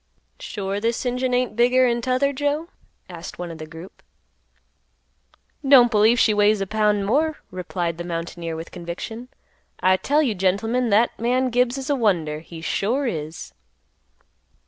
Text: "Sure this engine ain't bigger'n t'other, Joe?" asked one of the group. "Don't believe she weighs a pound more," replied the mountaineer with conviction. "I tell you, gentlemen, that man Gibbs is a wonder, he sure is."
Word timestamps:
"Sure 0.39 0.79
this 0.79 1.05
engine 1.05 1.31
ain't 1.31 1.55
bigger'n 1.55 2.01
t'other, 2.01 2.33
Joe?" 2.33 2.69
asked 3.07 3.37
one 3.37 3.51
of 3.51 3.59
the 3.59 3.67
group. 3.67 4.01
"Don't 5.63 5.91
believe 5.91 6.17
she 6.19 6.33
weighs 6.33 6.59
a 6.59 6.65
pound 6.65 7.05
more," 7.05 7.37
replied 7.51 7.99
the 7.99 8.03
mountaineer 8.03 8.55
with 8.55 8.71
conviction. 8.71 9.27
"I 9.79 9.97
tell 9.97 10.23
you, 10.23 10.33
gentlemen, 10.33 10.89
that 10.89 11.19
man 11.19 11.51
Gibbs 11.51 11.77
is 11.77 11.91
a 11.91 11.95
wonder, 11.95 12.39
he 12.39 12.61
sure 12.61 13.05
is." 13.05 13.53